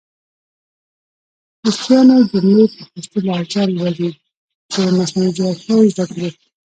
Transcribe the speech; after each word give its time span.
خوستیانو 1.59 2.15
جملي 2.29 2.65
په 2.75 2.81
خوستې 2.89 3.19
لهجه 3.27 3.63
لولۍ 3.77 4.11
چې 4.71 4.81
مصنوعي 4.97 5.31
ځیرکتیا 5.37 5.75
یې 5.83 5.91
زده 5.93 6.05
کړې! 6.11 6.29